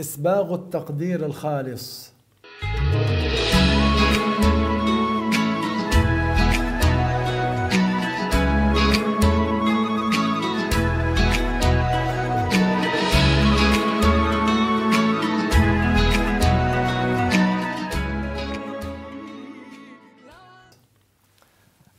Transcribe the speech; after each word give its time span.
إسباغ 0.00 0.54
التقدير 0.54 1.26
الخالص. 1.26 2.12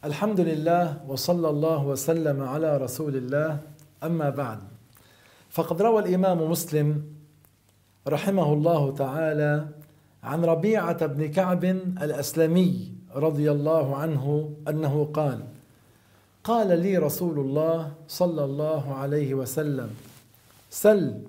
الحمد 0.04 0.40
لله 0.40 1.02
وصلى 1.08 1.50
الله 1.50 1.86
وسلم 1.86 2.42
على 2.42 2.78
رسول 2.78 3.16
الله. 3.16 3.60
أما 4.04 4.30
بعد 4.30 4.60
فقد 5.50 5.82
روى 5.82 6.00
الإمام 6.04 6.52
مسلم 6.52 7.04
رحمه 8.08 8.54
الله 8.54 8.94
تعالى 8.96 9.68
عن 10.24 10.46
ربيعة 10.46 11.06
بن 11.06 11.32
كعب 11.32 11.64
الأسلمي 12.02 12.94
رضي 13.16 13.52
الله 13.52 13.96
عنه 13.96 14.54
أنه 14.68 15.06
قال 15.14 15.44
قال 16.44 16.80
لي 16.80 16.98
رسول 16.98 17.40
الله 17.40 17.94
صلى 18.08 18.44
الله 18.44 18.94
عليه 18.96 19.34
وسلم 19.34 19.90
سل 20.70 21.22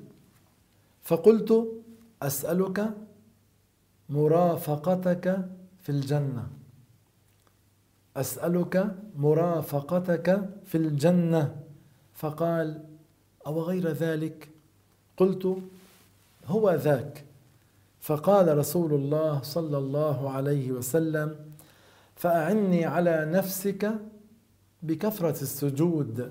فقلت 1.03 1.69
أسألك 2.23 2.91
مرافقتك 4.09 5.49
في 5.83 5.89
الجنة 5.89 6.47
أسألك 8.17 8.95
مرافقتك 9.17 10.49
في 10.65 10.75
الجنة 10.79 11.57
فقال 12.15 12.83
أو 13.47 13.63
غير 13.63 13.89
ذلك؟ 13.89 14.49
قلت 15.17 15.59
هو 16.47 16.71
ذاك. 16.71 17.25
فقال 18.01 18.59
رسول 18.59 18.95
الله 18.95 19.43
صلى 19.43 19.79
الله 19.79 20.31
عليه 20.31 20.73
وسلم 20.73 21.37
فأعني 22.17 22.85
على 22.85 23.31
نفسك 23.33 23.93
بكثرة 24.83 25.43
السجود. 25.43 26.31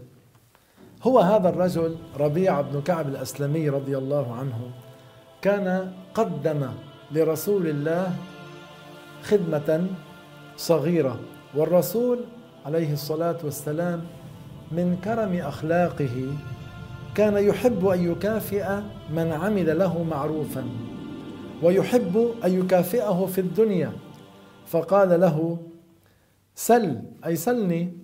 هو 1.03 1.19
هذا 1.19 1.49
الرجل 1.49 1.95
ربيع 2.19 2.61
بن 2.61 2.81
كعب 2.81 3.07
الأسلمي 3.07 3.69
رضي 3.69 3.97
الله 3.97 4.35
عنه 4.35 4.71
كان 5.41 5.93
قدم 6.13 6.67
لرسول 7.11 7.67
الله 7.67 8.15
خدمة 9.23 9.87
صغيرة 10.57 11.19
والرسول 11.55 12.19
عليه 12.65 12.93
الصلاة 12.93 13.37
والسلام 13.43 14.01
من 14.71 14.97
كرم 15.03 15.33
أخلاقه 15.35 16.33
كان 17.15 17.37
يحب 17.37 17.85
أن 17.85 18.11
يكافئ 18.11 18.65
من 19.13 19.31
عمل 19.31 19.79
له 19.79 20.03
معروفا 20.03 20.65
ويحب 21.63 22.31
أن 22.45 22.59
يكافئه 22.59 23.25
في 23.25 23.41
الدنيا. 23.41 23.91
فقال 24.65 25.21
له 25.21 25.57
سل 26.55 27.01
أي 27.25 27.35
سلني. 27.35 27.97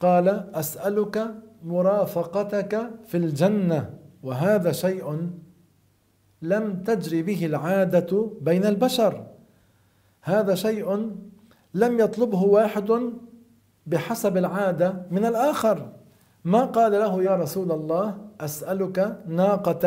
قال 0.00 0.28
أسألك 0.54 1.34
مرافقتك 1.64 2.90
في 3.06 3.16
الجنة 3.16 3.90
وهذا 4.22 4.72
شيء 4.72 5.30
لم 6.42 6.82
تجري 6.82 7.22
به 7.22 7.46
العادة 7.46 8.30
بين 8.40 8.64
البشر. 8.64 9.26
هذا 10.22 10.54
شيء 10.54 11.10
لم 11.74 12.00
يطلبه 12.00 12.42
واحد 12.42 13.12
بحسب 13.86 14.36
العادة 14.36 15.06
من 15.10 15.24
الآخر. 15.24 15.99
ما 16.44 16.64
قال 16.64 16.92
له 16.92 17.22
يا 17.22 17.36
رسول 17.36 17.72
الله؟ 17.72 18.14
أسألك 18.40 19.16
ناقة 19.28 19.84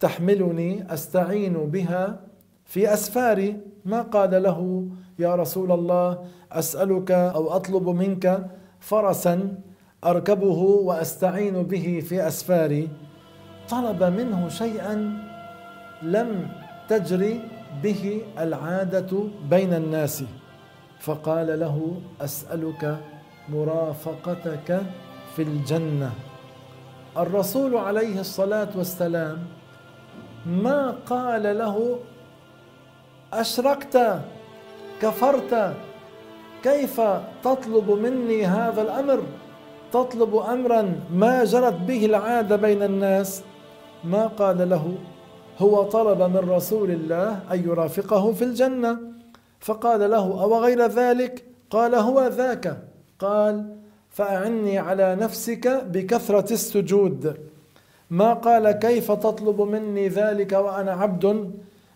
تحملني 0.00 0.94
أستعين 0.94 1.52
بها 1.52 2.20
في 2.64 2.92
أسفاري. 2.92 3.60
ما 3.84 4.02
قال 4.02 4.42
له 4.42 4.88
يا 5.18 5.34
رسول 5.34 5.72
الله؟ 5.72 6.18
أسألك 6.52 7.10
أو 7.10 7.52
أطلب 7.56 7.88
منك 7.88 8.46
فرسا 8.80 9.54
أركبه 10.04 10.60
وأستعين 10.88 11.62
به 11.62 11.86
في 12.08 12.26
أسفاري. 12.28 12.88
طلب 13.68 14.02
منه 14.04 14.48
شيئا 14.48 14.94
لم 16.02 16.48
تجري 16.88 17.40
به 17.82 18.22
العادة 18.38 19.10
بين 19.50 19.72
الناس. 19.74 20.24
فقال 21.00 21.60
له 21.60 21.76
أسألك 22.20 22.96
مرافقتك 23.48 24.82
في 25.38 25.44
الجنة. 25.44 26.10
الرسول 27.16 27.76
عليه 27.76 28.20
الصلاة 28.20 28.68
والسلام 28.74 29.38
ما 30.46 30.98
قال 31.06 31.58
له 31.58 31.98
أشركت 33.32 34.20
كفرت 35.02 35.74
كيف 36.62 37.00
تطلب 37.44 37.90
مني 37.90 38.46
هذا 38.46 38.82
الأمر؟ 38.82 39.22
تطلب 39.92 40.36
امرا 40.36 41.00
ما 41.10 41.44
جرت 41.44 41.78
به 41.86 42.06
العادة 42.06 42.56
بين 42.56 42.82
الناس. 42.82 43.42
ما 44.04 44.26
قال 44.26 44.68
له 44.68 44.94
هو 45.58 45.82
طلب 45.82 46.22
من 46.22 46.50
رسول 46.50 46.90
الله 46.90 47.40
أن 47.52 47.58
يرافقه 47.68 48.32
في 48.32 48.44
الجنة. 48.44 48.98
فقال 49.60 50.10
له 50.10 50.42
أو 50.42 50.62
غير 50.64 50.82
ذلك؟ 50.86 51.46
قال 51.70 51.94
هو 51.94 52.26
ذاك. 52.26 52.82
قال 53.18 53.78
فأعني 54.18 54.78
على 54.78 55.14
نفسك 55.14 55.64
بكثرة 55.92 56.52
السجود. 56.52 57.36
ما 58.10 58.32
قال 58.32 58.70
كيف 58.70 59.12
تطلب 59.12 59.60
مني 59.60 60.08
ذلك 60.08 60.52
وأنا 60.52 60.92
عبد؟ 60.92 61.50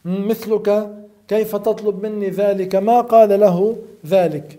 مثلك 0.04 0.68
كيف 1.28 1.56
تطلب 1.56 2.06
مني 2.06 2.30
ذلك؟ 2.30 2.76
ما 2.76 3.00
قال 3.00 3.40
له 3.40 3.76
ذلك. 4.06 4.58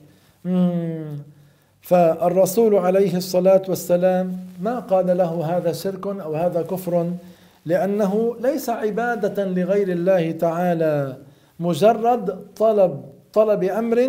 فالرسول 1.82 2.76
عليه 2.76 3.18
الصلاة 3.18 3.62
والسلام 3.70 4.38
ما 4.62 4.80
قال 4.80 5.18
له 5.18 5.58
هذا 5.58 5.72
شرك 5.72 6.08
أو 6.08 6.36
هذا 6.36 6.62
كفر؟ 6.62 7.12
لأنه 7.66 8.36
ليس 8.40 8.70
عبادة 8.70 9.46
لغير 9.46 9.90
الله 9.90 10.32
تعالى 10.32 11.18
مجرد 11.60 12.26
طلب 12.56 13.02
طلب 13.34 13.64
أمر 13.64 14.00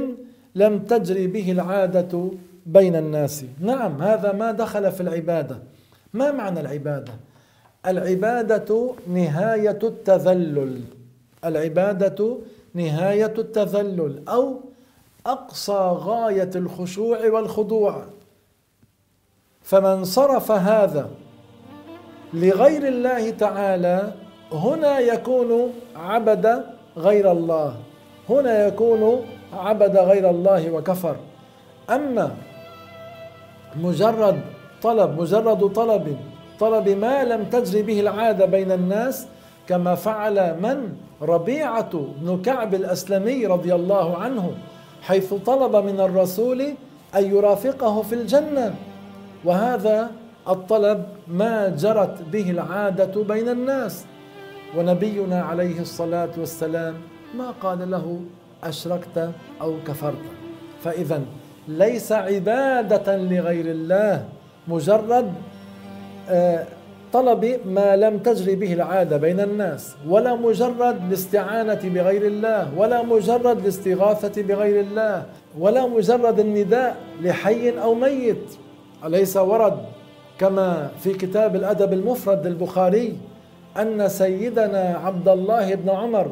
لم 0.54 0.78
تجري 0.78 1.26
به 1.26 1.52
العادة 1.52 2.30
بين 2.66 2.96
الناس. 2.96 3.44
نعم 3.60 4.02
هذا 4.02 4.32
ما 4.32 4.52
دخل 4.52 4.92
في 4.92 5.00
العبادة. 5.00 5.58
ما 6.12 6.32
معنى 6.32 6.60
العبادة؟ 6.60 7.12
العبادة 7.86 8.90
نهاية 9.08 9.78
التذلل. 9.82 10.80
العبادة 11.44 12.38
نهاية 12.74 13.34
التذلل 13.38 14.28
أو 14.28 14.60
أقصى 15.26 15.90
غاية 15.94 16.50
الخشوع 16.54 17.30
والخضوع. 17.30 18.04
فمن 19.62 20.04
صرف 20.04 20.50
هذا 20.50 21.10
لغير 22.34 22.88
الله 22.88 23.30
تعالى 23.30 24.12
هنا 24.52 24.98
يكون 24.98 25.72
عبد 25.96 26.64
غير 26.96 27.32
الله. 27.32 27.76
هنا 28.28 28.66
يكون 28.66 29.26
عبد 29.52 29.96
غير 29.96 30.30
الله 30.30 30.70
وكفر. 30.70 31.16
أما 31.90 32.36
مجرد 33.76 34.40
طلب 34.82 35.20
مجرد 35.20 35.72
طلب 35.72 36.16
طلب 36.60 36.88
ما 36.88 37.24
لم 37.24 37.44
تجري 37.44 37.82
به 37.82 38.00
العادة 38.00 38.44
بين 38.46 38.72
الناس 38.72 39.26
كما 39.68 39.94
فعل 39.94 40.60
من؟ 40.60 40.92
ربيعة 41.22 41.90
بن 41.92 42.42
كعب 42.42 42.74
الأسلمي 42.74 43.46
رضي 43.46 43.74
الله 43.74 44.16
عنه 44.16 44.54
حيث 45.02 45.34
طلب 45.34 45.76
من 45.76 46.00
الرسول 46.00 46.60
أن 47.14 47.24
يرافقه 47.30 48.02
في 48.02 48.14
الجنة. 48.14 48.74
وهذا 49.44 50.10
الطلب 50.48 51.04
ما 51.28 51.68
جرت 51.68 52.22
به 52.32 52.50
العادة 52.50 53.22
بين 53.22 53.48
الناس. 53.48 54.04
ونبينا 54.76 55.42
عليه 55.42 55.80
الصلاة 55.80 56.30
والسلام 56.38 56.94
ما 57.38 57.50
قال 57.50 57.90
له 57.90 58.20
أشركت 58.64 59.30
أو 59.60 59.74
كفرت؟ 59.86 60.24
فاذا 60.84 61.22
ليس 61.68 62.12
عبادة 62.12 63.16
لغير 63.16 63.66
الله 63.66 64.24
مجرد 64.68 65.32
طلب 67.12 67.60
ما 67.66 67.96
لم 67.96 68.18
تجري 68.18 68.54
به 68.54 68.72
العادة 68.72 69.16
بين 69.16 69.40
الناس 69.40 69.94
ولا 70.08 70.34
مجرد 70.34 70.96
الاستعانة 71.08 71.80
بغير 71.84 72.26
الله 72.26 72.78
ولا 72.78 73.02
مجرد 73.02 73.58
الاستغاثة 73.58 74.42
بغير 74.42 74.80
الله 74.80 75.26
ولا 75.58 75.86
مجرد 75.86 76.38
النداء 76.38 76.96
لحي 77.20 77.70
أو 77.70 77.94
ميت. 77.94 78.56
أليس 79.04 79.36
ورد 79.36 79.78
كما 80.38 80.90
في 81.00 81.12
كتاب 81.12 81.56
الأدب 81.56 81.92
المفرد 81.92 82.46
للبخاري 82.46 83.16
أن 83.80 84.08
سيدنا 84.08 85.00
عبد 85.04 85.28
الله 85.28 85.74
بن 85.74 85.90
عمر 85.90 86.30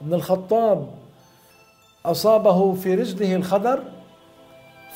بن 0.00 0.14
الخطاب 0.14 0.86
أصابه 2.06 2.72
في 2.72 2.94
رجله 2.94 3.34
الخدر؟ 3.36 3.82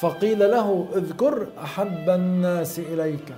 فقيل 0.01 0.51
له 0.51 0.87
اذكر 0.97 1.47
أحب 1.65 2.09
الناس 2.09 2.79
إليك. 2.79 3.35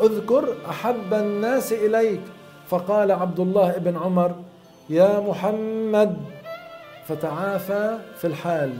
اذكر 0.00 0.54
أحب 0.70 1.14
الناس 1.14 1.72
إليك. 1.72 2.20
فقال 2.68 3.12
عبد 3.12 3.40
الله 3.40 3.72
بن 3.78 3.96
عمر 3.96 4.34
يا 4.90 5.20
محمد 5.20 6.16
فتعافى 7.06 7.98
في 8.16 8.26
الحال. 8.26 8.72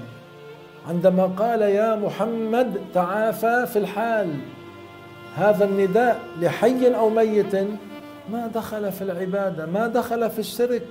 عندما 0.88 1.26
قال 1.26 1.62
يا 1.62 1.96
محمد 1.96 2.80
تعافى 2.94 3.66
في 3.66 3.78
الحال. 3.78 4.34
هذا 5.36 5.64
النداء 5.64 6.20
لحي 6.40 6.94
أو 6.94 7.10
ميت 7.10 7.54
ما 8.32 8.46
دخل 8.54 8.92
في 8.92 9.02
العبادة 9.02 9.66
ما 9.66 9.86
دخل 9.86 10.30
في 10.30 10.38
الشرك. 10.38 10.82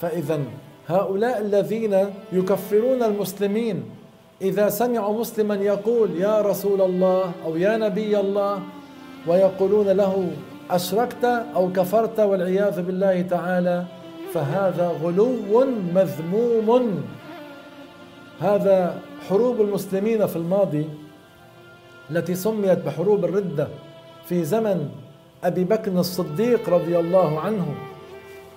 فاذا 0.00 0.40
هؤلاء 0.88 1.40
الذين 1.40 2.10
يكفرون 2.32 3.02
المسلمين 3.02 4.01
إذا 4.42 4.68
سمعوا 4.68 5.20
مسلما 5.20 5.54
يقول 5.54 6.20
يا 6.20 6.40
رسول 6.40 6.80
الله 6.80 7.32
أو 7.44 7.56
يا 7.56 7.76
نبي 7.76 8.20
الله 8.20 8.62
ويقولون 9.26 9.88
له 9.88 10.30
أشركت 10.70 11.24
أو 11.54 11.72
كفرت 11.72 12.20
والعياذ 12.20 12.82
بالله 12.82 13.22
تعالى 13.22 13.84
فهذا 14.34 14.88
غلو 15.02 15.64
مذموم. 15.94 17.02
هذا 18.40 18.98
حروب 19.28 19.60
المسلمين 19.60 20.26
في 20.26 20.36
الماضي 20.36 20.86
التي 22.10 22.34
سميت 22.34 22.78
بحروب 22.78 23.24
الردة 23.24 23.68
في 24.28 24.44
زمن 24.44 24.88
أبي 25.44 25.64
بكر 25.64 25.92
الصديق 25.92 26.70
رضي 26.70 26.98
الله 26.98 27.40
عنه. 27.40 27.74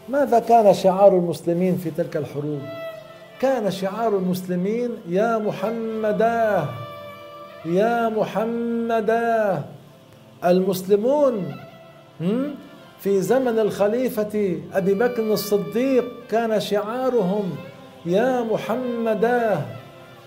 ماذا 0.09 0.39
كان 0.39 0.73
شعار 0.73 1.17
المسلمين 1.17 1.77
في 1.77 1.91
تلك 1.91 2.17
الحروب؟ 2.17 2.84
كان 3.41 3.71
شعار 3.71 4.17
المسلمين 4.17 4.89
يا 5.09 5.37
محمداه 5.37 6.67
يا 7.65 8.09
محمداه 8.09 9.63
المسلمون 10.45 11.55
في 12.99 13.21
زمن 13.21 13.59
الخليفة 13.59 14.59
أبي 14.73 14.93
بكر 14.93 15.33
الصديق 15.33 16.05
كان 16.29 16.59
شعارهم 16.59 17.55
يا 18.05 18.41
محمداه 18.43 19.61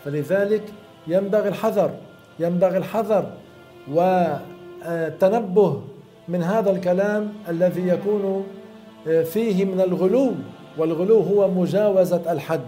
فلذلك 0.05 0.63
ينبغي 1.07 1.49
الحذر 1.49 1.91
ينبغي 2.39 2.79
الحذر 2.79 3.31
والتنبه 3.93 5.83
من 6.29 6.43
هذا 6.43 6.71
الكلام 6.71 7.33
الذي 7.49 7.89
يكون 7.89 8.47
فيه 9.05 9.65
من 9.65 9.81
الغلو 9.81 10.33
والغلو 10.79 11.21
هو 11.21 11.49
مجاوزة 11.51 12.33
الحد. 12.33 12.61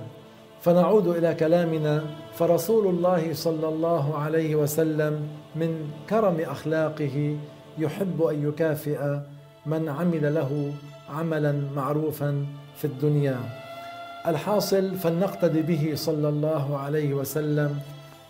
فنعود 0.60 1.06
إلى 1.06 1.34
كلامنا. 1.34 2.04
فرسول 2.34 2.86
الله 2.86 3.34
صلى 3.34 3.68
الله 3.68 4.18
عليه 4.18 4.54
وسلم 4.54 5.28
من 5.56 5.90
كرم 6.10 6.40
أخلاقه 6.40 7.36
يحب 7.78 8.22
أن 8.22 8.48
يكافئ 8.48 9.18
من 9.66 9.88
عمل 9.88 10.34
له 10.34 10.72
عملا 11.10 11.52
معروفا 11.76 12.46
في 12.76 12.84
الدنيا. 12.84 13.36
الحاصل 14.26 14.94
فلنقتدي 14.94 15.62
به 15.62 15.92
صلى 15.94 16.28
الله 16.28 16.78
عليه 16.78 17.14
وسلم 17.14 17.78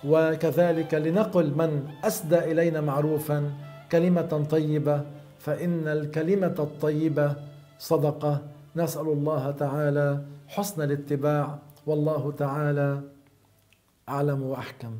وكذلك 0.04 0.94
لنقل 0.94 1.46
من 1.56 1.82
أسدى 2.04 2.38
إلينا 2.38 2.80
معروفا 2.80 3.50
كلمة 3.92 4.46
طيبة 4.50 5.00
فإن 5.38 5.88
الكلمة 5.88 6.54
الطيبة 6.58 7.34
صدقة. 7.78 8.38
نسأل 8.76 9.06
الله 9.06 9.50
تعالى 9.50 10.20
حسن 10.48 10.82
الاتباع 10.82 11.58
والله 11.90 12.32
تعالى 12.32 13.02
أعلم 14.08 14.42
وأحكم. 14.42 14.92